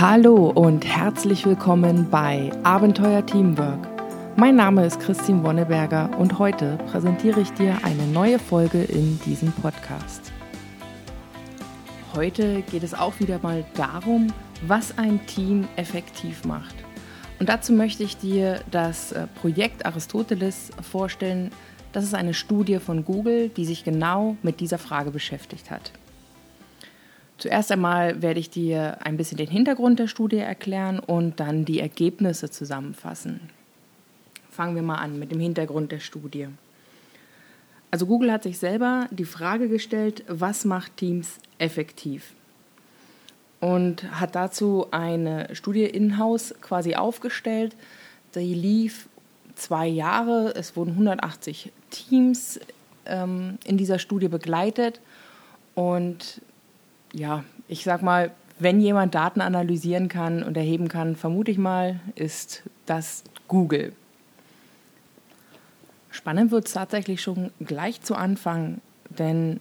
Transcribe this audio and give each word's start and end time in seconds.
Hallo 0.00 0.50
und 0.50 0.86
herzlich 0.86 1.44
willkommen 1.44 2.08
bei 2.08 2.52
Abenteuer 2.62 3.26
Teamwork. 3.26 3.88
Mein 4.36 4.54
Name 4.54 4.86
ist 4.86 5.00
Christine 5.00 5.42
Wonneberger 5.42 6.16
und 6.20 6.38
heute 6.38 6.78
präsentiere 6.86 7.40
ich 7.40 7.50
dir 7.54 7.76
eine 7.82 8.06
neue 8.06 8.38
Folge 8.38 8.80
in 8.80 9.18
diesem 9.26 9.50
Podcast. 9.50 10.30
Heute 12.14 12.62
geht 12.70 12.84
es 12.84 12.94
auch 12.94 13.18
wieder 13.18 13.40
mal 13.42 13.64
darum, 13.74 14.28
was 14.68 14.96
ein 14.98 15.26
Team 15.26 15.66
effektiv 15.74 16.44
macht. 16.44 16.76
Und 17.40 17.48
dazu 17.48 17.72
möchte 17.72 18.04
ich 18.04 18.16
dir 18.16 18.60
das 18.70 19.10
äh, 19.10 19.26
Projekt 19.40 19.84
Aristoteles 19.84 20.70
vorstellen. 20.80 21.50
Das 21.90 22.04
ist 22.04 22.14
eine 22.14 22.34
Studie 22.34 22.78
von 22.78 23.04
Google, 23.04 23.48
die 23.48 23.64
sich 23.64 23.82
genau 23.82 24.36
mit 24.44 24.60
dieser 24.60 24.78
Frage 24.78 25.10
beschäftigt 25.10 25.72
hat. 25.72 25.90
Zuerst 27.38 27.70
einmal 27.70 28.20
werde 28.20 28.40
ich 28.40 28.50
dir 28.50 28.98
ein 29.06 29.16
bisschen 29.16 29.38
den 29.38 29.48
Hintergrund 29.48 30.00
der 30.00 30.08
Studie 30.08 30.38
erklären 30.38 30.98
und 30.98 31.38
dann 31.38 31.64
die 31.64 31.78
Ergebnisse 31.78 32.50
zusammenfassen. 32.50 33.40
Fangen 34.50 34.74
wir 34.74 34.82
mal 34.82 34.96
an 34.96 35.20
mit 35.20 35.30
dem 35.30 35.38
Hintergrund 35.38 35.92
der 35.92 36.00
Studie. 36.00 36.48
Also 37.92 38.06
Google 38.06 38.32
hat 38.32 38.42
sich 38.42 38.58
selber 38.58 39.06
die 39.12 39.24
Frage 39.24 39.68
gestellt, 39.68 40.24
was 40.26 40.64
macht 40.64 40.96
Teams 40.96 41.38
effektiv? 41.58 42.34
Und 43.60 44.10
hat 44.20 44.34
dazu 44.34 44.88
eine 44.90 45.54
Studie 45.54 45.84
in-house 45.84 46.54
quasi 46.60 46.96
aufgestellt. 46.96 47.76
Die 48.34 48.54
lief 48.54 49.08
zwei 49.54 49.86
Jahre. 49.86 50.54
Es 50.56 50.76
wurden 50.76 50.90
180 50.90 51.72
Teams 51.90 52.60
ähm, 53.06 53.58
in 53.64 53.78
dieser 53.78 54.00
Studie 54.00 54.28
begleitet. 54.28 55.00
Und 55.74 56.40
ja, 57.12 57.44
ich 57.68 57.84
sag 57.84 58.02
mal, 58.02 58.30
wenn 58.58 58.80
jemand 58.80 59.14
Daten 59.14 59.40
analysieren 59.40 60.08
kann 60.08 60.42
und 60.42 60.56
erheben 60.56 60.88
kann, 60.88 61.16
vermute 61.16 61.50
ich 61.50 61.58
mal, 61.58 62.00
ist 62.14 62.62
das 62.86 63.22
Google. 63.46 63.92
Spannend 66.10 66.50
wird 66.50 66.66
es 66.66 66.72
tatsächlich 66.72 67.22
schon 67.22 67.52
gleich 67.60 68.00
zu 68.00 68.14
Anfang, 68.16 68.80
denn 69.10 69.60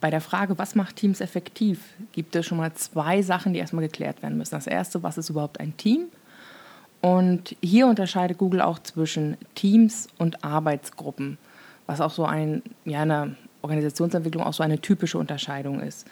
bei 0.00 0.10
der 0.10 0.20
Frage, 0.20 0.58
was 0.58 0.74
macht 0.74 0.96
Teams 0.96 1.20
effektiv, 1.20 1.80
gibt 2.12 2.36
es 2.36 2.46
schon 2.46 2.58
mal 2.58 2.72
zwei 2.74 3.22
Sachen, 3.22 3.52
die 3.52 3.58
erstmal 3.60 3.84
geklärt 3.84 4.22
werden 4.22 4.36
müssen. 4.36 4.54
Das 4.54 4.66
erste, 4.66 5.02
was 5.02 5.18
ist 5.18 5.30
überhaupt 5.30 5.60
ein 5.60 5.76
Team? 5.76 6.06
Und 7.00 7.56
hier 7.62 7.86
unterscheidet 7.86 8.38
Google 8.38 8.62
auch 8.62 8.78
zwischen 8.80 9.36
Teams 9.54 10.08
und 10.18 10.44
Arbeitsgruppen, 10.44 11.38
was 11.86 12.00
auch 12.00 12.10
so 12.10 12.24
ein, 12.24 12.62
ja, 12.84 13.02
in 13.02 13.08
der 13.08 13.30
Organisationsentwicklung 13.62 14.42
auch 14.42 14.54
so 14.54 14.62
eine 14.62 14.80
typische 14.80 15.18
Unterscheidung 15.18 15.80
ist. 15.80 16.06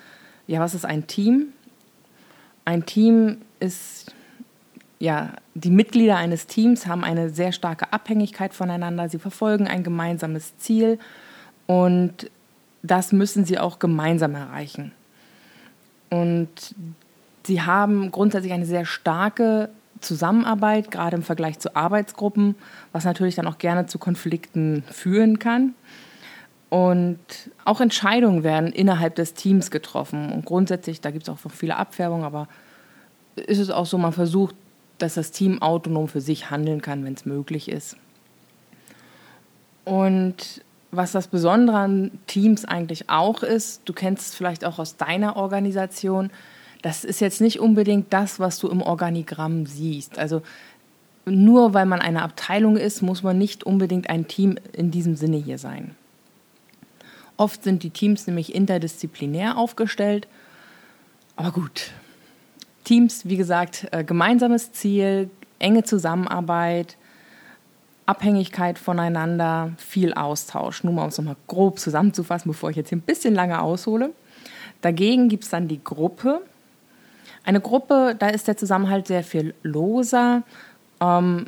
Ja, 0.47 0.61
was 0.61 0.75
ist 0.75 0.84
ein 0.84 1.06
Team? 1.06 1.53
Ein 2.64 2.87
Team 2.87 3.39
ist, 3.61 4.14
ja, 4.98 5.33
die 5.55 5.70
Mitglieder 5.70 6.17
eines 6.17 6.47
Teams 6.47 6.87
haben 6.87 7.05
eine 7.05 7.31
sehr 7.31 7.53
starke 7.53 7.92
Abhängigkeit 7.92 8.55
voneinander. 8.55 9.09
Sie 9.09 9.19
verfolgen 9.19 9.69
ein 9.69 9.83
gemeinsames 9.83 10.56
Ziel 10.59 10.98
und 11.67 12.31
das 12.83 13.12
müssen 13.12 13.45
sie 13.45 13.59
auch 13.59 13.78
gemeinsam 13.78 14.34
erreichen. 14.34 14.92
Und 16.11 16.75
sie 17.45 17.62
haben 17.62 18.11
grundsätzlich 18.11 18.53
eine 18.53 18.67
sehr 18.67 18.84
starke 18.84 19.70
Zusammenarbeit, 20.00 20.91
gerade 20.91 21.17
im 21.17 21.22
Vergleich 21.22 21.59
zu 21.59 21.75
Arbeitsgruppen, 21.75 22.55
was 22.92 23.05
natürlich 23.05 23.34
dann 23.34 23.47
auch 23.47 23.59
gerne 23.59 23.87
zu 23.87 23.98
Konflikten 23.98 24.84
führen 24.91 25.39
kann. 25.39 25.75
Und 26.75 27.20
auch 27.64 27.80
Entscheidungen 27.80 28.42
werden 28.42 28.72
innerhalb 28.72 29.14
des 29.14 29.34
Teams 29.34 29.70
getroffen. 29.70 30.33
Und 30.33 30.44
grundsätzlich, 30.44 31.00
da 31.00 31.12
gibt 31.12 31.22
es 31.22 31.28
auch 31.28 31.39
viele 31.48 31.77
Abfärbungen, 31.77 32.25
aber 32.25 32.48
ist 33.37 33.60
es 33.60 33.71
auch 33.71 33.87
so, 33.87 33.97
man 33.97 34.12
versucht, 34.12 34.56
dass 34.99 35.15
das 35.15 35.31
Team 35.31 35.62
autonom 35.62 36.09
für 36.09 36.21
sich 36.21 36.50
handeln 36.50 36.82
kann, 36.82 37.04
wenn 37.04 37.15
es 37.15 37.26
möglich 37.26 37.69
ist. 37.69 37.97
Und 39.84 40.65
was 40.91 41.12
das 41.12 41.28
Besondere 41.28 41.76
an 41.76 42.10
Teams 42.26 42.65
eigentlich 42.65 43.09
auch 43.09 43.44
ist, 43.44 43.82
du 43.84 43.93
kennst 43.93 44.31
es 44.31 44.34
vielleicht 44.34 44.65
auch 44.65 44.81
aus 44.81 44.97
deiner 44.97 45.37
Organisation, 45.37 46.31
das 46.82 47.04
ist 47.04 47.20
jetzt 47.20 47.41
nicht 47.41 47.60
unbedingt 47.60 48.12
das, 48.12 48.41
was 48.41 48.59
du 48.59 48.66
im 48.69 48.82
Organigramm 48.82 49.66
siehst. 49.66 50.19
Also 50.19 50.43
nur 51.25 51.72
weil 51.72 51.87
man 51.87 52.00
eine 52.00 52.22
Abteilung 52.22 52.76
ist, 52.76 53.00
muss 53.00 53.22
man 53.22 53.38
nicht 53.38 53.62
unbedingt 53.62 54.10
ein 54.10 54.26
Team 54.26 54.59
in 54.72 54.91
diesem 54.91 55.15
Sinne 55.15 55.37
hier 55.37 55.59
sein. 55.59 55.94
Oft 57.37 57.65
sind 57.65 57.83
die 57.83 57.91
Teams 57.91 58.27
nämlich 58.27 58.55
interdisziplinär 58.55 59.56
aufgestellt. 59.56 60.28
Aber 61.37 61.50
gut. 61.50 61.91
Teams, 62.84 63.27
wie 63.27 63.37
gesagt, 63.37 63.89
äh, 63.91 64.05
gemeinsames 64.05 64.72
Ziel, 64.72 65.31
enge 65.59 65.83
Zusammenarbeit, 65.83 66.97
Abhängigkeit 68.06 68.78
voneinander, 68.78 69.73
viel 69.78 70.12
Austausch. 70.12 70.84
Nur 70.84 70.93
mal, 70.93 71.03
um 71.03 71.09
es 71.09 71.19
nochmal 71.19 71.37
grob 71.47 71.78
zusammenzufassen, 71.78 72.50
bevor 72.50 72.71
ich 72.71 72.77
jetzt 72.77 72.91
hier 72.91 72.99
ein 72.99 73.03
bisschen 73.03 73.34
lange 73.34 73.61
aushole. 73.61 74.12
Dagegen 74.83 75.28
gibt 75.28 75.44
es 75.44 75.50
dann 75.50 75.67
die 75.67 75.83
Gruppe. 75.83 76.43
Eine 77.44 77.61
Gruppe, 77.61 78.15
da 78.19 78.28
ist 78.28 78.47
der 78.47 78.56
Zusammenhalt 78.56 79.06
sehr 79.06 79.25
viel 79.25 79.55
loser. 79.62 80.43
Ähm, 81.00 81.47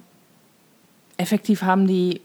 effektiv 1.18 1.62
haben 1.62 1.86
die 1.86 2.22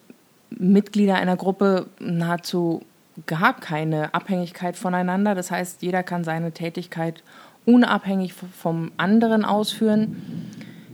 Mitglieder 0.50 1.16
einer 1.16 1.36
Gruppe 1.36 1.88
nahezu 2.00 2.82
gar 3.26 3.54
keine 3.54 4.14
Abhängigkeit 4.14 4.76
voneinander. 4.76 5.36
Das 5.36 5.52
heißt, 5.52 5.82
jeder 5.82 6.04
kann 6.04 6.24
seine 6.24 6.52
Tätigkeit 6.52 7.24
unabhängig 7.66 8.34
vom 8.34 8.92
anderen 8.98 9.46
ausführen. 9.46 10.50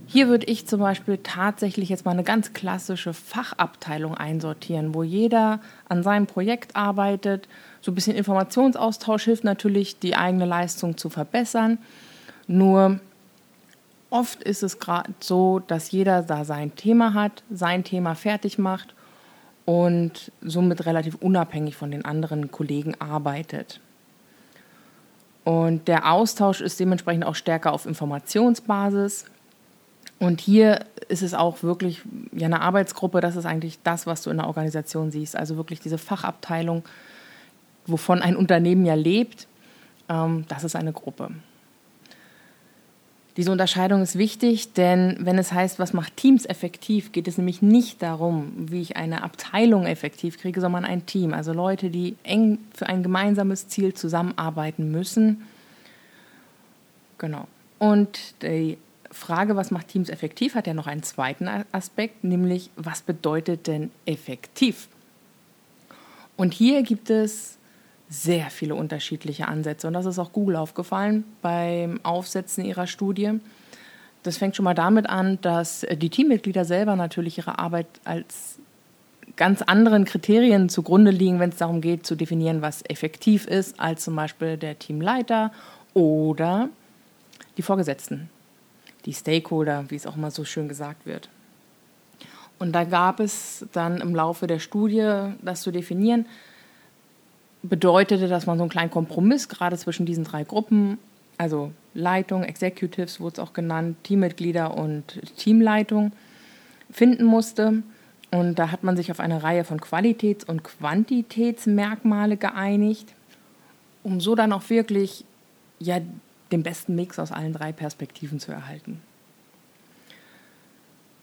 Hier 0.06 0.28
würde 0.28 0.46
ich 0.46 0.66
zum 0.66 0.80
Beispiel 0.80 1.18
tatsächlich 1.22 1.90
jetzt 1.90 2.06
mal 2.06 2.12
eine 2.12 2.24
ganz 2.24 2.54
klassische 2.54 3.12
Fachabteilung 3.12 4.16
einsortieren, 4.16 4.94
wo 4.94 5.02
jeder 5.02 5.60
an 5.88 6.02
seinem 6.02 6.26
Projekt 6.26 6.76
arbeitet. 6.76 7.46
So 7.82 7.92
ein 7.92 7.94
bisschen 7.94 8.16
Informationsaustausch 8.16 9.24
hilft 9.24 9.44
natürlich, 9.44 9.98
die 9.98 10.16
eigene 10.16 10.46
Leistung 10.46 10.96
zu 10.96 11.10
verbessern. 11.10 11.78
Nur 12.46 13.00
oft 14.08 14.42
ist 14.42 14.62
es 14.62 14.78
gerade 14.78 15.12
so, 15.20 15.58
dass 15.58 15.90
jeder 15.90 16.22
da 16.22 16.44
sein 16.46 16.74
Thema 16.74 17.12
hat, 17.12 17.42
sein 17.50 17.84
Thema 17.84 18.14
fertig 18.14 18.58
macht 18.58 18.94
und 19.68 20.32
somit 20.40 20.86
relativ 20.86 21.16
unabhängig 21.16 21.76
von 21.76 21.90
den 21.90 22.02
anderen 22.02 22.50
Kollegen 22.50 22.94
arbeitet. 23.02 23.80
Und 25.44 25.88
der 25.88 26.10
Austausch 26.10 26.62
ist 26.62 26.80
dementsprechend 26.80 27.26
auch 27.26 27.34
stärker 27.34 27.74
auf 27.74 27.84
Informationsbasis. 27.84 29.26
Und 30.18 30.40
hier 30.40 30.86
ist 31.08 31.20
es 31.20 31.34
auch 31.34 31.62
wirklich 31.62 32.00
ja, 32.32 32.46
eine 32.46 32.62
Arbeitsgruppe, 32.62 33.20
das 33.20 33.36
ist 33.36 33.44
eigentlich 33.44 33.78
das, 33.82 34.06
was 34.06 34.22
du 34.22 34.30
in 34.30 34.38
der 34.38 34.46
Organisation 34.46 35.10
siehst. 35.10 35.36
Also 35.36 35.58
wirklich 35.58 35.80
diese 35.80 35.98
Fachabteilung, 35.98 36.82
wovon 37.86 38.22
ein 38.22 38.36
Unternehmen 38.36 38.86
ja 38.86 38.94
lebt, 38.94 39.48
ähm, 40.08 40.46
das 40.48 40.64
ist 40.64 40.76
eine 40.76 40.94
Gruppe. 40.94 41.28
Diese 43.38 43.52
Unterscheidung 43.52 44.02
ist 44.02 44.18
wichtig, 44.18 44.72
denn 44.72 45.16
wenn 45.20 45.38
es 45.38 45.52
heißt, 45.52 45.78
was 45.78 45.92
macht 45.92 46.16
Teams 46.16 46.44
effektiv, 46.44 47.12
geht 47.12 47.28
es 47.28 47.38
nämlich 47.38 47.62
nicht 47.62 48.02
darum, 48.02 48.52
wie 48.56 48.80
ich 48.82 48.96
eine 48.96 49.22
Abteilung 49.22 49.86
effektiv 49.86 50.40
kriege, 50.40 50.60
sondern 50.60 50.84
ein 50.84 51.06
Team. 51.06 51.32
Also 51.32 51.52
Leute, 51.52 51.88
die 51.88 52.16
eng 52.24 52.58
für 52.74 52.88
ein 52.88 53.04
gemeinsames 53.04 53.68
Ziel 53.68 53.94
zusammenarbeiten 53.94 54.90
müssen. 54.90 55.44
Genau. 57.18 57.46
Und 57.78 58.18
die 58.42 58.76
Frage, 59.12 59.54
was 59.54 59.70
macht 59.70 59.86
Teams 59.86 60.08
effektiv, 60.08 60.56
hat 60.56 60.66
ja 60.66 60.74
noch 60.74 60.88
einen 60.88 61.04
zweiten 61.04 61.48
Aspekt, 61.70 62.24
nämlich 62.24 62.70
was 62.74 63.02
bedeutet 63.02 63.68
denn 63.68 63.92
effektiv? 64.04 64.88
Und 66.36 66.54
hier 66.54 66.82
gibt 66.82 67.08
es 67.08 67.57
sehr 68.08 68.50
viele 68.50 68.74
unterschiedliche 68.74 69.48
Ansätze. 69.48 69.86
Und 69.86 69.92
das 69.92 70.06
ist 70.06 70.18
auch 70.18 70.32
Google 70.32 70.56
aufgefallen 70.56 71.24
beim 71.42 72.00
Aufsetzen 72.04 72.64
ihrer 72.64 72.86
Studie. 72.86 73.40
Das 74.22 74.38
fängt 74.38 74.56
schon 74.56 74.64
mal 74.64 74.74
damit 74.74 75.08
an, 75.08 75.38
dass 75.42 75.86
die 75.90 76.10
Teammitglieder 76.10 76.64
selber 76.64 76.96
natürlich 76.96 77.38
ihre 77.38 77.58
Arbeit 77.58 77.86
als 78.04 78.58
ganz 79.36 79.62
anderen 79.62 80.04
Kriterien 80.04 80.68
zugrunde 80.68 81.10
liegen, 81.10 81.38
wenn 81.38 81.50
es 81.50 81.56
darum 81.56 81.80
geht 81.80 82.06
zu 82.06 82.16
definieren, 82.16 82.62
was 82.62 82.82
effektiv 82.88 83.46
ist, 83.46 83.78
als 83.78 84.04
zum 84.04 84.16
Beispiel 84.16 84.56
der 84.56 84.78
Teamleiter 84.78 85.52
oder 85.94 86.68
die 87.56 87.62
Vorgesetzten, 87.62 88.30
die 89.04 89.12
Stakeholder, 89.12 89.84
wie 89.88 89.96
es 89.96 90.06
auch 90.06 90.16
immer 90.16 90.30
so 90.30 90.44
schön 90.44 90.68
gesagt 90.68 91.06
wird. 91.06 91.28
Und 92.58 92.72
da 92.72 92.84
gab 92.84 93.20
es 93.20 93.66
dann 93.72 94.00
im 94.00 94.14
Laufe 94.14 94.46
der 94.46 94.58
Studie, 94.58 95.32
das 95.42 95.62
zu 95.62 95.70
definieren, 95.70 96.26
bedeutete, 97.62 98.28
dass 98.28 98.46
man 98.46 98.58
so 98.58 98.64
einen 98.64 98.70
kleinen 98.70 98.90
Kompromiss 98.90 99.48
gerade 99.48 99.76
zwischen 99.76 100.06
diesen 100.06 100.24
drei 100.24 100.44
Gruppen, 100.44 100.98
also 101.36 101.72
Leitung, 101.94 102.42
Executives 102.44 103.20
wurde 103.20 103.34
es 103.34 103.38
auch 103.40 103.52
genannt, 103.52 103.96
Teammitglieder 104.04 104.76
und 104.76 105.20
Teamleitung, 105.36 106.12
finden 106.90 107.24
musste. 107.24 107.82
Und 108.30 108.58
da 108.58 108.70
hat 108.70 108.84
man 108.84 108.96
sich 108.96 109.10
auf 109.10 109.20
eine 109.20 109.42
Reihe 109.42 109.64
von 109.64 109.80
Qualitäts- 109.80 110.44
und 110.44 110.62
Quantitätsmerkmale 110.62 112.36
geeinigt, 112.36 113.14
um 114.02 114.20
so 114.20 114.34
dann 114.34 114.52
auch 114.52 114.68
wirklich 114.68 115.24
ja, 115.78 116.00
den 116.52 116.62
besten 116.62 116.94
Mix 116.94 117.18
aus 117.18 117.32
allen 117.32 117.52
drei 117.52 117.72
Perspektiven 117.72 118.38
zu 118.38 118.52
erhalten. 118.52 119.00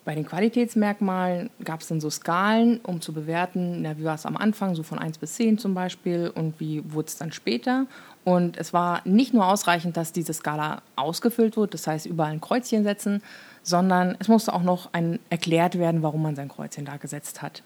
Bei 0.05 0.13
den 0.13 0.27
Qualitätsmerkmalen 0.27 1.49
gab 1.63 1.81
es 1.81 1.87
dann 1.87 1.99
so 1.99 2.11
Skalen, 2.11 2.79
um 2.81 3.01
zu 3.01 3.11
bewerten, 3.11 3.81
na, 3.81 3.97
wie 3.97 4.03
war 4.03 4.13
es 4.13 4.27
am 4.27 4.37
Anfang, 4.37 4.75
so 4.75 4.83
von 4.83 4.99
1 4.99 5.17
bis 5.17 5.33
10 5.33 5.57
zum 5.57 5.73
Beispiel, 5.73 6.31
und 6.33 6.59
wie 6.59 6.83
wurde 6.93 7.07
es 7.07 7.17
dann 7.17 7.31
später. 7.31 7.87
Und 8.23 8.55
es 8.55 8.71
war 8.71 9.01
nicht 9.03 9.33
nur 9.33 9.47
ausreichend, 9.47 9.97
dass 9.97 10.13
diese 10.13 10.31
Skala 10.31 10.83
ausgefüllt 10.95 11.57
wird, 11.57 11.73
das 11.73 11.87
heißt 11.87 12.05
überall 12.05 12.31
ein 12.31 12.39
Kreuzchen 12.39 12.83
setzen, 12.83 13.23
sondern 13.63 14.15
es 14.19 14.27
musste 14.27 14.53
auch 14.53 14.61
noch 14.61 14.93
ein, 14.93 15.17
erklärt 15.31 15.79
werden, 15.79 16.03
warum 16.03 16.21
man 16.21 16.35
sein 16.35 16.49
Kreuzchen 16.49 16.85
da 16.85 16.97
gesetzt 16.97 17.41
hat. 17.41 17.63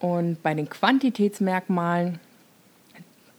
Und 0.00 0.42
bei 0.42 0.52
den 0.52 0.68
Quantitätsmerkmalen, 0.68 2.20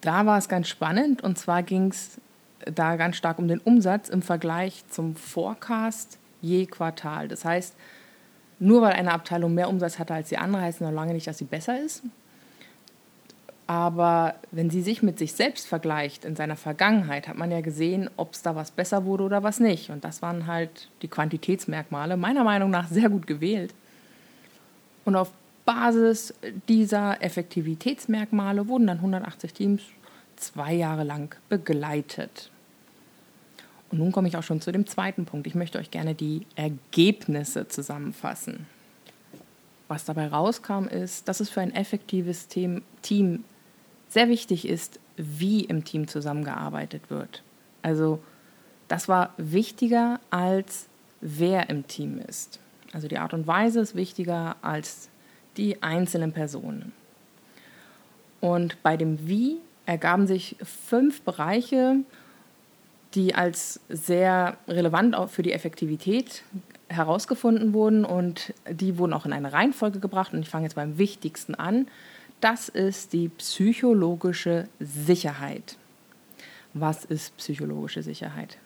da 0.01 0.25
war 0.25 0.39
es 0.39 0.49
ganz 0.49 0.67
spannend, 0.67 1.21
und 1.21 1.37
zwar 1.37 1.61
ging 1.61 1.89
es 1.89 2.19
da 2.65 2.95
ganz 2.95 3.17
stark 3.17 3.37
um 3.37 3.47
den 3.47 3.59
Umsatz 3.59 4.09
im 4.09 4.23
Vergleich 4.23 4.83
zum 4.89 5.15
Forecast 5.15 6.18
je 6.41 6.65
Quartal. 6.65 7.27
Das 7.27 7.45
heißt, 7.45 7.75
nur 8.59 8.81
weil 8.81 8.93
eine 8.93 9.13
Abteilung 9.13 9.53
mehr 9.53 9.69
Umsatz 9.69 9.99
hatte 9.99 10.13
als 10.13 10.29
die 10.29 10.37
andere, 10.37 10.63
heißt 10.63 10.81
noch 10.81 10.91
lange 10.91 11.13
nicht, 11.13 11.27
dass 11.27 11.37
sie 11.37 11.45
besser 11.45 11.81
ist. 11.81 12.03
Aber 13.67 14.33
wenn 14.51 14.71
sie 14.71 14.81
sich 14.81 15.03
mit 15.03 15.19
sich 15.19 15.33
selbst 15.33 15.67
vergleicht 15.67 16.25
in 16.25 16.35
seiner 16.35 16.55
Vergangenheit, 16.55 17.27
hat 17.27 17.37
man 17.37 17.51
ja 17.51 17.61
gesehen, 17.61 18.09
ob 18.17 18.33
es 18.33 18.41
da 18.41 18.55
was 18.55 18.71
besser 18.71 19.05
wurde 19.05 19.23
oder 19.23 19.43
was 19.43 19.59
nicht. 19.59 19.91
Und 19.91 20.03
das 20.03 20.23
waren 20.23 20.47
halt 20.47 20.89
die 21.03 21.07
Quantitätsmerkmale, 21.07 22.17
meiner 22.17 22.43
Meinung 22.43 22.71
nach 22.71 22.87
sehr 22.87 23.09
gut 23.09 23.27
gewählt. 23.27 23.73
Und 25.05 25.15
auf 25.15 25.31
Basis 25.65 26.33
dieser 26.67 27.21
Effektivitätsmerkmale 27.21 28.67
wurden 28.67 28.87
dann 28.87 28.97
180 28.97 29.53
Teams 29.53 29.83
zwei 30.35 30.73
Jahre 30.73 31.03
lang 31.03 31.35
begleitet. 31.47 32.49
Und 33.91 33.99
nun 33.99 34.11
komme 34.11 34.27
ich 34.27 34.37
auch 34.37 34.43
schon 34.43 34.61
zu 34.61 34.71
dem 34.71 34.85
zweiten 34.85 35.25
Punkt. 35.25 35.47
Ich 35.47 35.55
möchte 35.55 35.79
euch 35.79 35.91
gerne 35.91 36.13
die 36.13 36.45
Ergebnisse 36.55 37.67
zusammenfassen. 37.67 38.67
Was 39.87 40.05
dabei 40.05 40.27
rauskam, 40.27 40.85
ist, 40.85 41.27
dass 41.27 41.39
es 41.39 41.49
für 41.49 41.61
ein 41.61 41.73
effektives 41.73 42.47
Team, 42.47 42.83
sehr 44.07 44.29
wichtig 44.29 44.67
ist, 44.67 44.99
wie 45.17 45.65
im 45.65 45.83
Team 45.83 46.07
zusammengearbeitet 46.07 47.09
wird. 47.09 47.43
Also 47.81 48.19
das 48.87 49.07
war 49.07 49.33
wichtiger 49.37 50.19
als 50.29 50.87
wer 51.21 51.69
im 51.69 51.87
Team 51.87 52.19
ist. 52.19 52.59
Also 52.91 53.07
die 53.07 53.17
Art 53.17 53.33
und 53.33 53.45
Weise 53.45 53.81
ist 53.81 53.95
wichtiger 53.95 54.55
als 54.61 55.09
die 55.57 55.81
einzelnen 55.83 56.31
Personen. 56.31 56.91
Und 58.41 58.81
bei 58.83 58.97
dem 58.97 59.27
Wie 59.27 59.57
ergaben 59.85 60.27
sich 60.27 60.55
fünf 60.63 61.21
Bereiche, 61.21 61.97
die 63.15 63.33
als 63.35 63.79
sehr 63.89 64.57
relevant 64.67 65.15
auch 65.15 65.29
für 65.29 65.41
die 65.41 65.53
Effektivität 65.53 66.43
herausgefunden 66.89 67.73
wurden 67.73 68.05
und 68.05 68.53
die 68.69 68.97
wurden 68.97 69.13
auch 69.13 69.25
in 69.25 69.33
eine 69.33 69.53
Reihenfolge 69.53 69.99
gebracht 69.99 70.33
und 70.33 70.41
ich 70.41 70.49
fange 70.49 70.65
jetzt 70.65 70.75
beim 70.75 70.97
wichtigsten 70.97 71.55
an. 71.55 71.87
Das 72.41 72.69
ist 72.69 73.13
die 73.13 73.29
psychologische 73.29 74.67
Sicherheit. 74.79 75.77
Was 76.73 77.03
ist 77.05 77.35
psychologische 77.37 78.03
Sicherheit? 78.03 78.57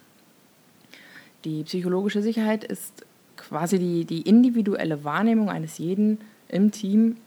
Die 1.45 1.63
psychologische 1.63 2.21
Sicherheit 2.21 2.63
ist 2.63 3.05
quasi 3.35 3.79
die, 3.79 4.05
die 4.05 4.21
individuelle 4.21 5.03
Wahrnehmung 5.03 5.49
eines 5.49 5.77
jeden 5.77 6.19
im 6.47 6.71
Team, 6.71 7.17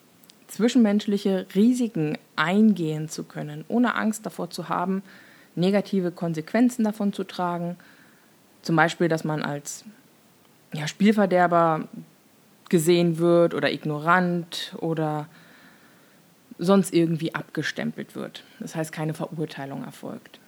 zwischenmenschliche 0.49 1.47
Risiken 1.55 2.17
eingehen 2.37 3.09
zu 3.09 3.25
können, 3.25 3.65
ohne 3.69 3.97
Angst 3.97 4.25
davor 4.25 4.49
zu 4.49 4.69
haben, 4.69 5.03
negative 5.56 6.12
Konsequenzen 6.12 6.85
davon 6.85 7.12
zu 7.12 7.25
tragen. 7.25 7.76
Zum 8.62 8.76
Beispiel, 8.76 9.08
dass 9.08 9.25
man 9.25 9.43
als 9.43 9.85
ja, 10.73 10.87
Spielverderber 10.87 11.88
gesehen 12.69 13.19
wird 13.19 13.55
oder 13.55 13.73
ignorant 13.73 14.75
oder 14.79 15.29
sonst 16.58 16.93
irgendwie 16.94 17.35
abgestempelt 17.35 18.14
wird. 18.14 18.44
Das 18.61 18.75
heißt, 18.75 18.93
keine 18.93 19.14
Verurteilung 19.14 19.85
erfolgt. 19.85 20.41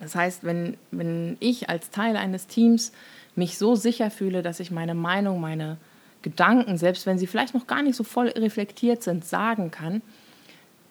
Das 0.00 0.14
heißt, 0.14 0.44
wenn, 0.44 0.76
wenn 0.90 1.36
ich 1.40 1.68
als 1.68 1.90
Teil 1.90 2.16
eines 2.16 2.46
Teams 2.46 2.92
mich 3.34 3.58
so 3.58 3.74
sicher 3.74 4.10
fühle, 4.10 4.42
dass 4.42 4.60
ich 4.60 4.70
meine 4.70 4.94
Meinung, 4.94 5.40
meine 5.40 5.78
Gedanken, 6.22 6.76
selbst 6.76 7.06
wenn 7.06 7.18
sie 7.18 7.26
vielleicht 7.26 7.54
noch 7.54 7.66
gar 7.66 7.82
nicht 7.82 7.96
so 7.96 8.04
voll 8.04 8.28
reflektiert 8.28 9.02
sind, 9.02 9.24
sagen 9.24 9.70
kann, 9.70 10.02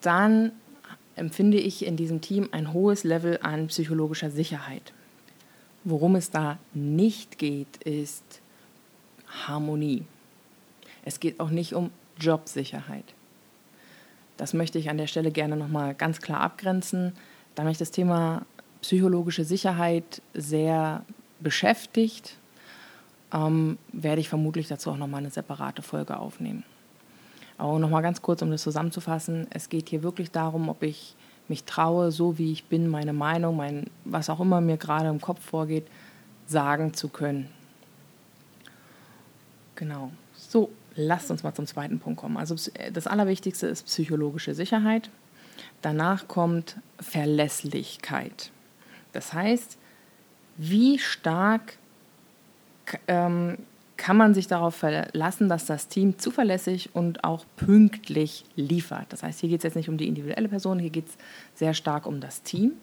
dann 0.01 0.51
empfinde 1.15 1.57
ich 1.57 1.85
in 1.85 1.97
diesem 1.97 2.21
Team 2.21 2.49
ein 2.51 2.73
hohes 2.73 3.03
Level 3.03 3.39
an 3.41 3.67
psychologischer 3.67 4.31
Sicherheit. 4.31 4.93
Worum 5.83 6.15
es 6.15 6.31
da 6.31 6.57
nicht 6.73 7.37
geht, 7.37 7.77
ist 7.83 8.41
Harmonie. 9.47 10.03
Es 11.03 11.19
geht 11.19 11.39
auch 11.39 11.49
nicht 11.49 11.73
um 11.73 11.91
Jobsicherheit. 12.19 13.05
Das 14.37 14.53
möchte 14.53 14.79
ich 14.79 14.89
an 14.89 14.97
der 14.97 15.07
Stelle 15.07 15.31
gerne 15.31 15.55
nochmal 15.55 15.93
ganz 15.93 16.19
klar 16.19 16.41
abgrenzen, 16.41 17.13
da 17.53 17.63
mich 17.63 17.77
das 17.77 17.91
Thema 17.91 18.45
psychologische 18.81 19.45
Sicherheit 19.45 20.21
sehr 20.33 21.05
beschäftigt, 21.39 22.37
ähm, 23.33 23.77
werde 23.91 24.21
ich 24.21 24.29
vermutlich 24.29 24.67
dazu 24.67 24.91
auch 24.91 24.97
nochmal 24.97 25.19
eine 25.19 25.31
separate 25.31 25.81
Folge 25.81 26.17
aufnehmen. 26.17 26.63
Aber 27.57 27.79
nochmal 27.79 28.01
ganz 28.01 28.21
kurz, 28.21 28.41
um 28.41 28.51
das 28.51 28.63
zusammenzufassen, 28.63 29.47
es 29.49 29.69
geht 29.69 29.89
hier 29.89 30.03
wirklich 30.03 30.31
darum, 30.31 30.69
ob 30.69 30.83
ich 30.83 31.15
mich 31.47 31.63
traue, 31.63 32.11
so 32.11 32.37
wie 32.37 32.51
ich 32.51 32.65
bin, 32.65 32.87
meine 32.87 33.13
Meinung, 33.13 33.55
mein, 33.55 33.85
was 34.03 34.29
auch 34.29 34.39
immer 34.39 34.61
mir 34.61 34.77
gerade 34.77 35.09
im 35.09 35.21
Kopf 35.21 35.41
vorgeht, 35.41 35.87
sagen 36.47 36.93
zu 36.93 37.07
können. 37.07 37.49
Genau. 39.75 40.11
So, 40.33 40.71
lasst 40.95 41.31
uns 41.31 41.43
mal 41.43 41.53
zum 41.53 41.67
zweiten 41.67 41.99
Punkt 41.99 42.19
kommen. 42.19 42.37
Also 42.37 42.55
das 42.91 43.07
Allerwichtigste 43.07 43.67
ist 43.67 43.85
psychologische 43.85 44.53
Sicherheit. 44.53 45.09
Danach 45.81 46.27
kommt 46.27 46.77
Verlässlichkeit. 46.99 48.51
Das 49.11 49.33
heißt, 49.33 49.77
wie 50.57 50.99
stark 50.99 51.77
ähm, 53.07 53.57
kann 54.05 54.17
man 54.17 54.35
sich 54.35 54.45
darauf 54.45 54.75
verlassen, 54.75 55.49
dass 55.49 55.65
das 55.65 55.87
Team 55.87 56.19
zuverlässig 56.19 56.91
und 56.93 57.23
auch 57.23 57.43
pünktlich 57.55 58.45
liefert. 58.55 59.07
Das 59.09 59.23
heißt, 59.23 59.39
hier 59.39 59.49
geht 59.49 59.61
es 59.61 59.63
jetzt 59.63 59.75
nicht 59.75 59.89
um 59.89 59.97
die 59.97 60.07
individuelle 60.07 60.47
Person, 60.47 60.77
hier 60.77 60.91
geht 60.91 61.07
es 61.07 61.17
sehr 61.55 61.73
stark 61.73 62.05
um 62.05 62.19
das 62.19 62.43
Team. 62.43 62.73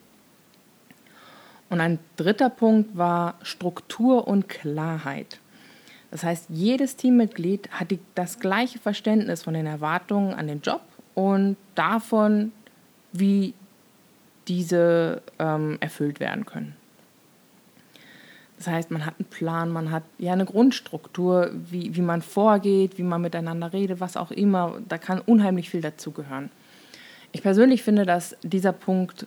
Und 1.70 1.80
ein 1.80 2.00
dritter 2.16 2.50
Punkt 2.50 2.98
war 2.98 3.36
Struktur 3.42 4.26
und 4.26 4.48
Klarheit. 4.48 5.38
Das 6.10 6.24
heißt, 6.24 6.46
jedes 6.48 6.96
Teammitglied 6.96 7.70
hat 7.70 7.92
die, 7.92 8.00
das 8.16 8.40
gleiche 8.40 8.80
Verständnis 8.80 9.44
von 9.44 9.54
den 9.54 9.66
Erwartungen 9.66 10.34
an 10.34 10.48
den 10.48 10.60
Job 10.60 10.82
und 11.14 11.56
davon, 11.76 12.50
wie 13.12 13.54
diese 14.48 15.22
ähm, 15.38 15.78
erfüllt 15.78 16.18
werden 16.18 16.46
können. 16.46 16.74
Das 18.62 18.72
heißt, 18.72 18.92
man 18.92 19.04
hat 19.04 19.14
einen 19.18 19.28
Plan, 19.28 19.72
man 19.72 19.90
hat 19.90 20.04
ja 20.18 20.32
eine 20.32 20.44
Grundstruktur, 20.44 21.50
wie, 21.52 21.96
wie 21.96 22.00
man 22.00 22.22
vorgeht, 22.22 22.96
wie 22.96 23.02
man 23.02 23.20
miteinander 23.20 23.72
redet, 23.72 23.98
was 23.98 24.16
auch 24.16 24.30
immer. 24.30 24.78
Da 24.88 24.98
kann 24.98 25.18
unheimlich 25.18 25.68
viel 25.68 25.80
dazugehören. 25.80 26.48
Ich 27.32 27.42
persönlich 27.42 27.82
finde, 27.82 28.06
dass 28.06 28.36
dieser 28.44 28.70
Punkt 28.70 29.26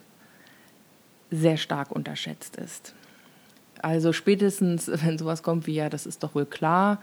sehr 1.30 1.58
stark 1.58 1.92
unterschätzt 1.92 2.56
ist. 2.56 2.94
Also 3.82 4.14
spätestens, 4.14 4.90
wenn 5.04 5.18
sowas 5.18 5.42
kommt 5.42 5.66
wie, 5.66 5.74
ja, 5.74 5.90
das 5.90 6.06
ist 6.06 6.22
doch 6.22 6.34
wohl 6.34 6.46
klar, 6.46 6.98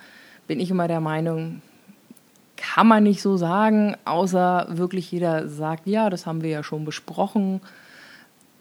bin 0.48 0.60
ich 0.60 0.72
immer 0.72 0.88
der 0.88 1.02
Meinung, 1.02 1.62
kann 2.58 2.88
man 2.88 3.04
nicht 3.04 3.22
so 3.22 3.38
sagen, 3.38 3.96
außer 4.06 4.70
wirklich 4.72 5.12
jeder 5.12 5.48
sagt, 5.50 5.86
ja, 5.86 6.10
das 6.10 6.26
haben 6.26 6.42
wir 6.42 6.50
ja 6.50 6.64
schon 6.64 6.84
besprochen. 6.84 7.62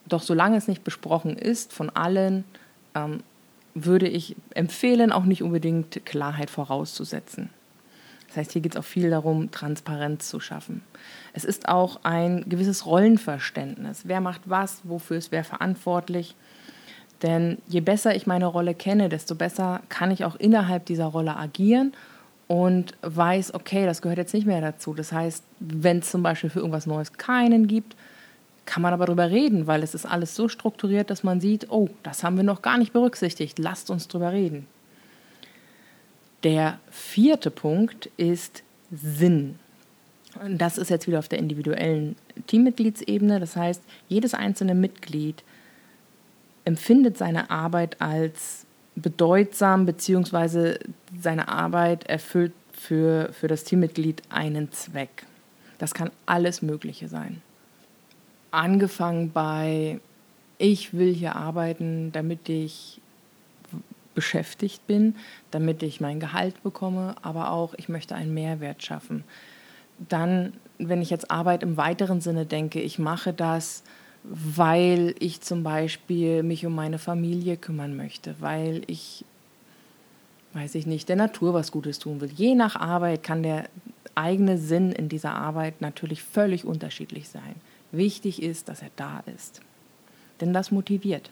Doch 0.04 0.20
solange 0.20 0.58
es 0.58 0.68
nicht 0.68 0.84
besprochen 0.84 1.38
ist 1.38 1.72
von 1.72 1.88
allen, 1.88 2.44
ähm, 2.94 3.22
würde 3.74 4.08
ich 4.08 4.36
empfehlen, 4.54 5.12
auch 5.12 5.24
nicht 5.24 5.42
unbedingt 5.42 6.04
Klarheit 6.04 6.50
vorauszusetzen. 6.50 7.50
Das 8.28 8.38
heißt, 8.38 8.52
hier 8.52 8.62
geht 8.62 8.74
es 8.74 8.80
auch 8.80 8.84
viel 8.84 9.10
darum, 9.10 9.50
Transparenz 9.50 10.28
zu 10.28 10.40
schaffen. 10.40 10.82
Es 11.34 11.44
ist 11.44 11.68
auch 11.68 12.00
ein 12.02 12.48
gewisses 12.48 12.86
Rollenverständnis. 12.86 14.02
Wer 14.04 14.22
macht 14.22 14.42
was, 14.46 14.80
wofür 14.84 15.18
ist 15.18 15.32
wer 15.32 15.44
verantwortlich? 15.44 16.34
Denn 17.22 17.58
je 17.68 17.80
besser 17.80 18.16
ich 18.16 18.26
meine 18.26 18.46
Rolle 18.46 18.74
kenne, 18.74 19.08
desto 19.08 19.34
besser 19.34 19.82
kann 19.88 20.10
ich 20.10 20.24
auch 20.24 20.36
innerhalb 20.36 20.86
dieser 20.86 21.06
Rolle 21.06 21.36
agieren 21.36 21.92
und 22.48 22.94
weiß, 23.02 23.54
okay, 23.54 23.86
das 23.86 24.02
gehört 24.02 24.18
jetzt 24.18 24.34
nicht 24.34 24.46
mehr 24.46 24.60
dazu. 24.60 24.94
Das 24.94 25.12
heißt, 25.12 25.44
wenn 25.60 25.98
es 25.98 26.10
zum 26.10 26.22
Beispiel 26.22 26.50
für 26.50 26.60
irgendwas 26.60 26.86
Neues 26.86 27.12
keinen 27.12 27.66
gibt, 27.66 27.96
kann 28.66 28.82
man 28.82 28.92
aber 28.92 29.06
darüber 29.06 29.30
reden, 29.30 29.66
weil 29.66 29.82
es 29.82 29.94
ist 29.94 30.06
alles 30.06 30.36
so 30.36 30.48
strukturiert, 30.48 31.10
dass 31.10 31.24
man 31.24 31.40
sieht, 31.40 31.70
oh, 31.70 31.88
das 32.02 32.22
haben 32.22 32.36
wir 32.36 32.44
noch 32.44 32.62
gar 32.62 32.78
nicht 32.78 32.92
berücksichtigt, 32.92 33.58
lasst 33.58 33.90
uns 33.90 34.08
darüber 34.08 34.32
reden. 34.32 34.66
Der 36.44 36.78
vierte 36.90 37.50
Punkt 37.50 38.10
ist 38.16 38.62
Sinn. 38.90 39.58
Das 40.48 40.78
ist 40.78 40.90
jetzt 40.90 41.06
wieder 41.06 41.18
auf 41.18 41.28
der 41.28 41.38
individuellen 41.38 42.16
Teammitgliedsebene. 42.46 43.38
Das 43.38 43.54
heißt, 43.56 43.82
jedes 44.08 44.34
einzelne 44.34 44.74
Mitglied 44.74 45.44
empfindet 46.64 47.18
seine 47.18 47.50
Arbeit 47.50 48.00
als 48.00 48.66
bedeutsam, 48.94 49.86
beziehungsweise 49.86 50.78
seine 51.20 51.48
Arbeit 51.48 52.04
erfüllt 52.04 52.52
für, 52.72 53.32
für 53.32 53.48
das 53.48 53.64
Teammitglied 53.64 54.22
einen 54.30 54.72
Zweck. 54.72 55.26
Das 55.78 55.94
kann 55.94 56.10
alles 56.26 56.62
Mögliche 56.62 57.08
sein. 57.08 57.42
Angefangen 58.52 59.32
bei, 59.32 59.98
ich 60.58 60.94
will 60.94 61.12
hier 61.12 61.34
arbeiten, 61.34 62.12
damit 62.12 62.48
ich 62.48 63.00
beschäftigt 64.14 64.86
bin, 64.86 65.16
damit 65.50 65.82
ich 65.82 66.00
mein 66.00 66.20
Gehalt 66.20 66.62
bekomme, 66.62 67.14
aber 67.22 67.50
auch, 67.50 67.74
ich 67.76 67.88
möchte 67.88 68.14
einen 68.14 68.34
Mehrwert 68.34 68.82
schaffen. 68.82 69.24
Dann, 70.08 70.52
wenn 70.78 71.02
ich 71.02 71.10
jetzt 71.10 71.30
Arbeit 71.30 71.62
im 71.62 71.76
weiteren 71.76 72.20
Sinne 72.20 72.46
denke, 72.46 72.80
ich 72.80 72.98
mache 72.98 73.32
das, 73.32 73.82
weil 74.24 75.14
ich 75.18 75.40
zum 75.40 75.62
Beispiel 75.62 76.42
mich 76.42 76.64
um 76.66 76.74
meine 76.74 76.98
Familie 76.98 77.56
kümmern 77.56 77.96
möchte, 77.96 78.36
weil 78.40 78.82
ich, 78.86 79.24
weiß 80.52 80.74
ich 80.74 80.86
nicht, 80.86 81.08
der 81.08 81.16
Natur 81.16 81.54
was 81.54 81.72
Gutes 81.72 81.98
tun 81.98 82.20
will. 82.20 82.30
Je 82.30 82.54
nach 82.54 82.76
Arbeit 82.76 83.22
kann 83.22 83.42
der 83.42 83.64
eigene 84.14 84.58
Sinn 84.58 84.92
in 84.92 85.08
dieser 85.08 85.34
Arbeit 85.34 85.80
natürlich 85.80 86.22
völlig 86.22 86.64
unterschiedlich 86.64 87.28
sein. 87.28 87.54
Wichtig 87.92 88.42
ist, 88.42 88.68
dass 88.68 88.82
er 88.82 88.90
da 88.96 89.22
ist. 89.34 89.60
Denn 90.40 90.52
das 90.52 90.70
motiviert. 90.70 91.30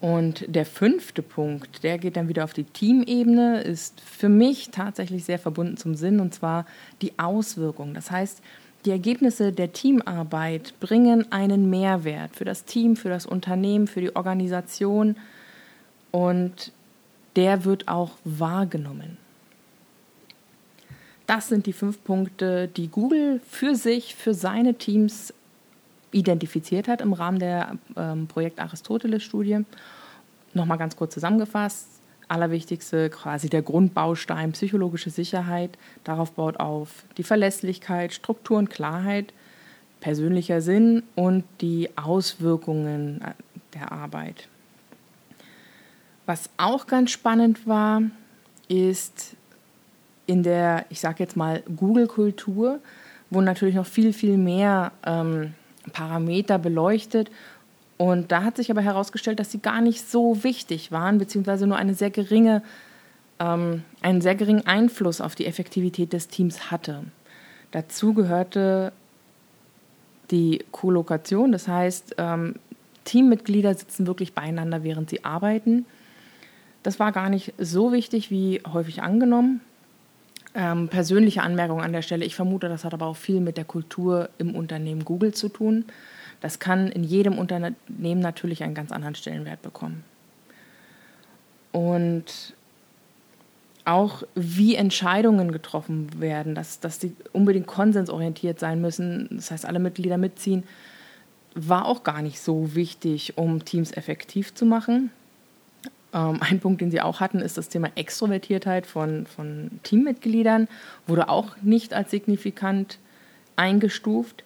Und 0.00 0.44
der 0.46 0.66
fünfte 0.66 1.22
Punkt, 1.22 1.82
der 1.82 1.98
geht 1.98 2.16
dann 2.16 2.28
wieder 2.28 2.44
auf 2.44 2.52
die 2.52 2.64
Teamebene, 2.64 3.62
ist 3.62 4.00
für 4.00 4.28
mich 4.28 4.70
tatsächlich 4.70 5.24
sehr 5.24 5.40
verbunden 5.40 5.76
zum 5.76 5.96
Sinn, 5.96 6.20
und 6.20 6.34
zwar 6.34 6.66
die 7.02 7.18
Auswirkung. 7.18 7.94
Das 7.94 8.10
heißt, 8.10 8.40
die 8.84 8.90
Ergebnisse 8.90 9.52
der 9.52 9.72
Teamarbeit 9.72 10.72
bringen 10.78 11.32
einen 11.32 11.68
Mehrwert 11.68 12.36
für 12.36 12.44
das 12.44 12.64
Team, 12.64 12.94
für 12.94 13.08
das 13.08 13.26
Unternehmen, 13.26 13.88
für 13.88 14.00
die 14.00 14.14
Organisation 14.14 15.16
und 16.12 16.72
der 17.34 17.64
wird 17.64 17.88
auch 17.88 18.12
wahrgenommen. 18.24 19.16
Das 21.28 21.48
sind 21.48 21.66
die 21.66 21.74
fünf 21.74 22.02
Punkte, 22.02 22.68
die 22.68 22.88
Google 22.88 23.40
für 23.46 23.76
sich, 23.76 24.16
für 24.16 24.34
seine 24.34 24.74
Teams 24.74 25.32
identifiziert 26.10 26.88
hat 26.88 27.02
im 27.02 27.12
Rahmen 27.12 27.38
der 27.38 27.76
ähm, 27.96 28.26
Projekt 28.26 28.58
Aristoteles-Studie. 28.58 29.60
Nochmal 30.54 30.78
ganz 30.78 30.96
kurz 30.96 31.14
zusammengefasst 31.14 31.98
allerwichtigste, 32.28 33.10
quasi 33.10 33.48
der 33.48 33.62
Grundbaustein 33.62 34.52
psychologische 34.52 35.10
Sicherheit. 35.10 35.76
Darauf 36.04 36.32
baut 36.32 36.60
auf 36.60 37.04
die 37.16 37.22
Verlässlichkeit, 37.22 38.12
Struktur 38.12 38.58
und 38.58 38.70
Klarheit, 38.70 39.32
persönlicher 40.00 40.60
Sinn 40.60 41.02
und 41.14 41.44
die 41.60 41.90
Auswirkungen 41.96 43.22
der 43.74 43.92
Arbeit. 43.92 44.48
Was 46.26 46.50
auch 46.58 46.86
ganz 46.86 47.10
spannend 47.10 47.66
war, 47.66 48.02
ist 48.68 49.34
in 50.28 50.44
der, 50.44 50.84
ich 50.90 51.00
sage 51.00 51.16
jetzt 51.18 51.36
mal, 51.36 51.64
Google-Kultur, 51.76 52.78
wo 53.30 53.40
natürlich 53.40 53.74
noch 53.74 53.86
viel, 53.86 54.12
viel 54.12 54.38
mehr 54.38 54.92
ähm, 55.04 55.54
Parameter 55.92 56.58
beleuchtet 56.58 57.30
und 57.98 58.30
da 58.30 58.44
hat 58.44 58.56
sich 58.56 58.70
aber 58.70 58.80
herausgestellt, 58.80 59.40
dass 59.40 59.50
sie 59.50 59.58
gar 59.58 59.80
nicht 59.80 60.08
so 60.08 60.44
wichtig 60.44 60.92
waren, 60.92 61.18
beziehungsweise 61.18 61.66
nur 61.66 61.76
eine 61.76 61.94
sehr 61.94 62.10
geringe, 62.10 62.62
ähm, 63.40 63.82
einen 64.00 64.20
sehr 64.20 64.36
geringen 64.36 64.66
Einfluss 64.66 65.20
auf 65.20 65.34
die 65.34 65.46
Effektivität 65.46 66.12
des 66.12 66.28
Teams 66.28 66.70
hatte. 66.70 67.02
Dazu 67.72 68.14
gehörte 68.14 68.92
die 70.30 70.64
Kollokation, 70.70 71.50
das 71.50 71.66
heißt, 71.66 72.14
ähm, 72.18 72.54
Teammitglieder 73.04 73.74
sitzen 73.74 74.06
wirklich 74.06 74.32
beieinander, 74.32 74.84
während 74.84 75.10
sie 75.10 75.24
arbeiten. 75.24 75.84
Das 76.84 77.00
war 77.00 77.10
gar 77.10 77.28
nicht 77.28 77.52
so 77.58 77.90
wichtig 77.90 78.30
wie 78.30 78.62
häufig 78.72 79.02
angenommen. 79.02 79.60
Ähm, 80.54 80.88
persönliche 80.88 81.42
Anmerkung 81.42 81.82
an 81.82 81.92
der 81.92 82.02
Stelle. 82.02 82.24
Ich 82.24 82.34
vermute, 82.34 82.68
das 82.68 82.84
hat 82.84 82.94
aber 82.94 83.06
auch 83.06 83.16
viel 83.16 83.40
mit 83.40 83.56
der 83.56 83.64
Kultur 83.64 84.30
im 84.38 84.54
Unternehmen 84.54 85.04
Google 85.04 85.34
zu 85.34 85.48
tun. 85.48 85.84
Das 86.40 86.58
kann 86.58 86.88
in 86.88 87.04
jedem 87.04 87.38
Unternehmen 87.38 88.20
natürlich 88.20 88.62
einen 88.62 88.74
ganz 88.74 88.92
anderen 88.92 89.14
Stellenwert 89.14 89.62
bekommen. 89.62 90.04
Und 91.72 92.54
auch 93.84 94.22
wie 94.34 94.74
Entscheidungen 94.74 95.50
getroffen 95.50 96.20
werden, 96.20 96.54
dass, 96.54 96.80
dass 96.80 96.98
die 96.98 97.14
unbedingt 97.32 97.66
konsensorientiert 97.66 98.60
sein 98.60 98.80
müssen, 98.80 99.28
das 99.30 99.50
heißt 99.50 99.64
alle 99.64 99.78
Mitglieder 99.78 100.18
mitziehen, 100.18 100.64
war 101.54 101.86
auch 101.86 102.04
gar 102.04 102.20
nicht 102.22 102.40
so 102.40 102.74
wichtig, 102.74 103.38
um 103.38 103.64
Teams 103.64 103.92
effektiv 103.92 104.54
zu 104.54 104.66
machen. 104.66 105.10
Ähm, 106.12 106.38
ein 106.40 106.60
Punkt, 106.60 106.80
den 106.80 106.90
sie 106.90 107.00
auch 107.00 107.20
hatten, 107.20 107.40
ist 107.40 107.58
das 107.58 107.68
Thema 107.68 107.90
Extrovertiertheit 107.94 108.86
von, 108.86 109.26
von 109.26 109.80
Teammitgliedern, 109.82 110.68
wurde 111.06 111.28
auch 111.28 111.56
nicht 111.62 111.92
als 111.92 112.10
signifikant 112.10 112.98
eingestuft. 113.56 114.44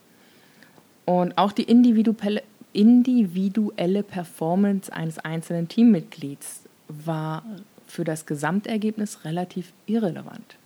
Und 1.05 1.37
auch 1.39 1.53
die 1.53 1.65
individuelle, 1.65 2.43
individuelle 2.73 4.03
Performance 4.03 4.93
eines 4.93 5.19
einzelnen 5.19 5.69
Teammitglieds 5.69 6.63
war 6.89 7.45
für 7.87 8.05
das 8.05 8.27
Gesamtergebnis 8.27 9.25
relativ 9.25 9.73
irrelevant. 9.87 10.57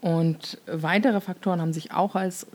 Und 0.00 0.58
weitere 0.66 1.20
Faktoren 1.20 1.60
haben 1.60 1.72
sich 1.72 1.92
auch 1.92 2.14
als 2.14 2.46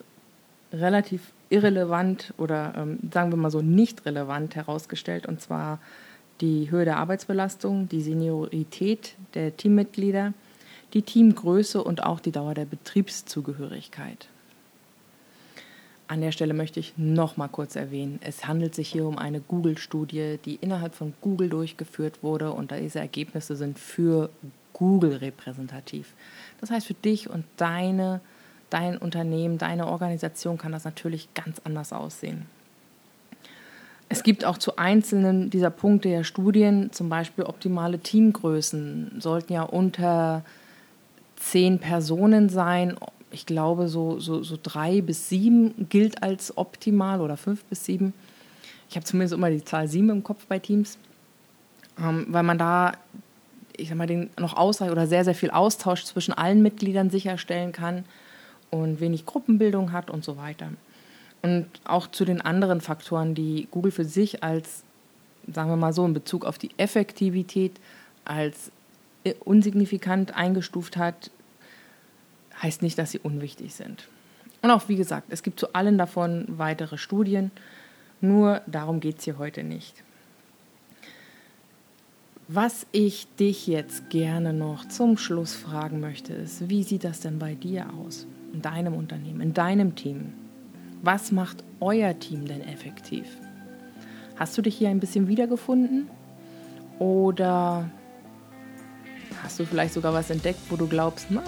relativ 0.71 1.33
irrelevant 1.49 2.33
oder 2.37 2.73
ähm, 2.77 2.99
sagen 3.11 3.31
wir 3.31 3.37
mal 3.37 3.51
so 3.51 3.61
nicht 3.61 4.05
relevant 4.05 4.55
herausgestellt, 4.55 5.25
und 5.25 5.41
zwar 5.41 5.79
die 6.41 6.71
Höhe 6.71 6.85
der 6.85 6.97
Arbeitsbelastung, 6.97 7.87
die 7.87 8.01
Seniorität 8.01 9.15
der 9.33 9.55
Teammitglieder, 9.55 10.33
die 10.93 11.03
Teamgröße 11.03 11.83
und 11.83 12.03
auch 12.03 12.19
die 12.19 12.31
Dauer 12.31 12.53
der 12.53 12.65
Betriebszugehörigkeit. 12.65 14.27
An 16.07 16.19
der 16.19 16.33
Stelle 16.33 16.53
möchte 16.53 16.81
ich 16.81 16.93
noch 16.97 17.37
mal 17.37 17.47
kurz 17.47 17.77
erwähnen, 17.77 18.19
es 18.21 18.45
handelt 18.45 18.75
sich 18.75 18.89
hier 18.89 19.05
um 19.05 19.17
eine 19.17 19.39
Google-Studie, 19.39 20.39
die 20.43 20.55
innerhalb 20.55 20.93
von 20.93 21.13
Google 21.21 21.47
durchgeführt 21.47 22.21
wurde 22.21 22.51
und 22.51 22.71
diese 22.71 22.99
Ergebnisse 22.99 23.55
sind 23.55 23.79
für 23.79 24.29
Google 24.73 25.13
repräsentativ. 25.13 26.13
Das 26.59 26.69
heißt, 26.69 26.87
für 26.87 26.95
dich 26.95 27.29
und 27.29 27.45
deine, 27.55 28.19
dein 28.69 28.97
Unternehmen, 28.97 29.57
deine 29.57 29.87
Organisation 29.87 30.57
kann 30.57 30.73
das 30.73 30.83
natürlich 30.83 31.33
ganz 31.33 31.61
anders 31.63 31.93
aussehen. 31.93 32.45
Es 34.11 34.23
gibt 34.23 34.43
auch 34.43 34.57
zu 34.57 34.75
einzelnen 34.75 35.49
dieser 35.49 35.69
Punkte 35.69 36.09
ja 36.09 36.25
Studien, 36.25 36.91
zum 36.91 37.07
Beispiel 37.07 37.45
optimale 37.45 37.97
Teamgrößen 37.97 39.21
sollten 39.21 39.53
ja 39.53 39.63
unter 39.63 40.43
zehn 41.37 41.79
Personen 41.79 42.49
sein, 42.49 42.97
ich 43.31 43.45
glaube, 43.45 43.87
so, 43.87 44.19
so, 44.19 44.43
so 44.43 44.57
drei 44.61 44.99
bis 44.99 45.29
sieben 45.29 45.87
gilt 45.87 46.21
als 46.23 46.57
optimal 46.57 47.21
oder 47.21 47.37
fünf 47.37 47.63
bis 47.63 47.85
sieben. 47.85 48.13
Ich 48.89 48.97
habe 48.97 49.05
zumindest 49.05 49.33
immer 49.33 49.49
die 49.49 49.63
Zahl 49.63 49.87
sieben 49.87 50.09
im 50.09 50.25
Kopf 50.25 50.45
bei 50.45 50.59
Teams, 50.59 50.97
ähm, 51.97 52.25
weil 52.27 52.43
man 52.43 52.57
da, 52.57 52.91
ich 53.77 53.87
sag 53.87 53.97
mal, 53.97 54.07
den 54.07 54.29
noch 54.37 54.57
ausreichend 54.57 54.91
oder 54.91 55.07
sehr, 55.07 55.23
sehr 55.23 55.35
viel 55.35 55.51
Austausch 55.51 56.03
zwischen 56.03 56.33
allen 56.33 56.61
Mitgliedern 56.61 57.09
sicherstellen 57.09 57.71
kann 57.71 58.03
und 58.71 58.99
wenig 58.99 59.25
Gruppenbildung 59.25 59.93
hat 59.93 60.09
und 60.09 60.25
so 60.25 60.35
weiter. 60.35 60.67
Und 61.41 61.67
auch 61.85 62.07
zu 62.07 62.25
den 62.25 62.41
anderen 62.41 62.81
Faktoren, 62.81 63.33
die 63.33 63.67
Google 63.71 63.91
für 63.91 64.05
sich 64.05 64.43
als, 64.43 64.83
sagen 65.51 65.69
wir 65.69 65.75
mal 65.75 65.93
so, 65.93 66.05
in 66.05 66.13
Bezug 66.13 66.45
auf 66.45 66.57
die 66.57 66.69
Effektivität 66.77 67.79
als 68.25 68.71
unsignifikant 69.43 70.35
eingestuft 70.35 70.97
hat, 70.97 71.31
heißt 72.61 72.81
nicht, 72.81 72.97
dass 72.97 73.11
sie 73.11 73.19
unwichtig 73.19 73.73
sind. 73.73 74.07
Und 74.61 74.69
auch 74.69 74.87
wie 74.87 74.95
gesagt, 74.95 75.27
es 75.29 75.41
gibt 75.41 75.59
zu 75.59 75.73
allen 75.73 75.97
davon 75.97 76.45
weitere 76.47 76.97
Studien, 76.97 77.51
nur 78.19 78.61
darum 78.67 78.99
geht 78.99 79.17
es 79.17 79.25
hier 79.25 79.39
heute 79.39 79.63
nicht. 79.63 80.03
Was 82.47 82.85
ich 82.91 83.27
dich 83.39 83.65
jetzt 83.65 84.09
gerne 84.09 84.53
noch 84.53 84.87
zum 84.87 85.17
Schluss 85.17 85.53
fragen 85.55 85.99
möchte, 85.99 86.33
ist, 86.33 86.69
wie 86.69 86.83
sieht 86.83 87.03
das 87.03 87.21
denn 87.21 87.39
bei 87.39 87.55
dir 87.55 87.87
aus? 87.93 88.27
In 88.53 88.61
deinem 88.61 88.93
Unternehmen, 88.93 89.41
in 89.41 89.53
deinem 89.53 89.95
Team? 89.95 90.33
Was 91.03 91.31
macht 91.31 91.63
euer 91.79 92.17
Team 92.19 92.45
denn 92.45 92.61
effektiv? 92.61 93.25
Hast 94.35 94.55
du 94.55 94.61
dich 94.61 94.77
hier 94.77 94.89
ein 94.89 94.99
bisschen 94.99 95.27
wiedergefunden? 95.27 96.07
Oder 96.99 97.89
hast 99.41 99.59
du 99.59 99.65
vielleicht 99.65 99.95
sogar 99.95 100.13
was 100.13 100.29
entdeckt, 100.29 100.59
wo 100.69 100.75
du 100.75 100.87
glaubst, 100.87 101.27
na, 101.31 101.41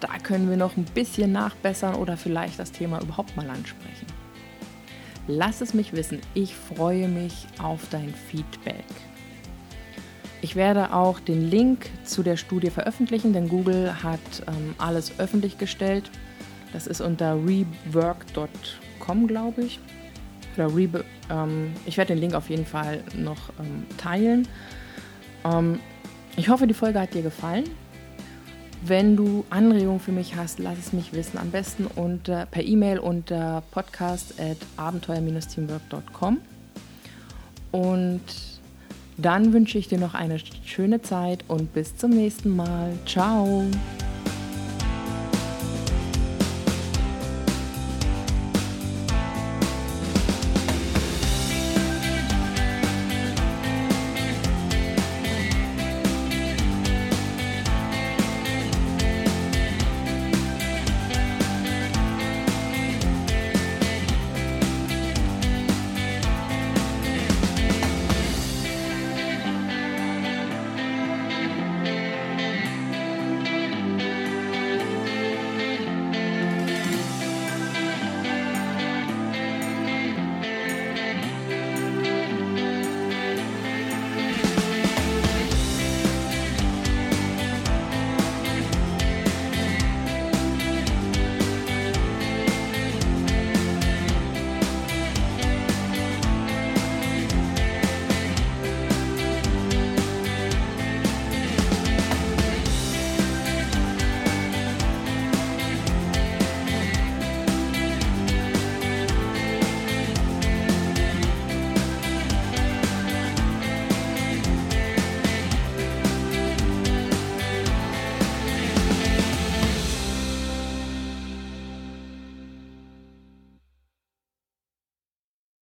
da 0.00 0.18
können 0.22 0.50
wir 0.50 0.58
noch 0.58 0.76
ein 0.76 0.84
bisschen 0.84 1.32
nachbessern 1.32 1.94
oder 1.94 2.18
vielleicht 2.18 2.58
das 2.58 2.70
Thema 2.70 3.00
überhaupt 3.00 3.34
mal 3.34 3.48
ansprechen. 3.48 4.06
Lass 5.26 5.62
es 5.62 5.72
mich 5.72 5.94
wissen. 5.94 6.20
Ich 6.34 6.54
freue 6.54 7.08
mich 7.08 7.46
auf 7.62 7.88
dein 7.90 8.12
Feedback. 8.12 8.84
Ich 10.42 10.54
werde 10.54 10.92
auch 10.92 11.18
den 11.18 11.50
Link 11.50 11.88
zu 12.04 12.22
der 12.22 12.36
Studie 12.36 12.70
veröffentlichen, 12.70 13.32
denn 13.32 13.48
Google 13.48 14.02
hat 14.02 14.20
ähm, 14.46 14.74
alles 14.76 15.18
öffentlich 15.18 15.56
gestellt. 15.56 16.10
Das 16.72 16.86
ist 16.86 17.00
unter 17.00 17.34
rework.com, 17.34 19.26
glaube 19.26 19.62
ich. 19.62 19.80
oder 20.56 20.74
Rebe 20.74 21.04
ähm, 21.30 21.72
ich 21.86 21.96
werde 21.96 22.14
den 22.14 22.20
Link 22.20 22.34
auf 22.34 22.50
jeden 22.50 22.66
Fall 22.66 23.02
noch 23.16 23.50
ähm, 23.60 23.86
teilen. 23.96 24.48
Ähm, 25.44 25.78
ich 26.36 26.48
hoffe, 26.48 26.66
die 26.66 26.74
Folge 26.74 27.00
hat 27.00 27.14
dir 27.14 27.22
gefallen. 27.22 27.64
Wenn 28.84 29.16
du 29.16 29.44
Anregungen 29.50 29.98
für 29.98 30.12
mich 30.12 30.36
hast, 30.36 30.60
lass 30.60 30.78
es 30.78 30.92
mich 30.92 31.12
wissen. 31.12 31.36
Am 31.38 31.50
besten 31.50 31.86
unter, 31.86 32.46
per 32.46 32.62
E-Mail 32.62 33.00
unter 33.00 33.64
podcast.abenteuer-teamwork.com. 33.72 36.38
Und 37.72 38.22
dann 39.16 39.52
wünsche 39.52 39.78
ich 39.78 39.88
dir 39.88 39.98
noch 39.98 40.14
eine 40.14 40.38
schöne 40.64 41.02
Zeit 41.02 41.44
und 41.48 41.74
bis 41.74 41.96
zum 41.96 42.10
nächsten 42.10 42.54
Mal. 42.54 42.96
Ciao! 43.04 43.64